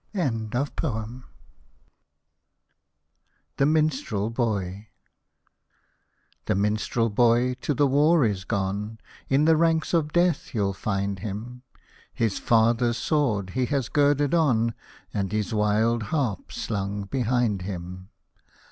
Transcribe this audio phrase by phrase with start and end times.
[0.13, 0.31] THE
[3.67, 4.87] MINSTREL BOY
[6.47, 8.97] The Minstrel Boy to the war is gone,
[9.29, 11.61] In the ranks of death you'll find him;
[12.11, 14.73] His father's sword he has girded on.
[15.13, 18.09] And his wild harp slung behind him.